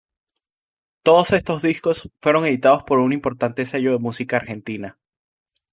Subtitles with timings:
[1.03, 4.97] Todos estos discos fueron editados por un importante sello de música argentina.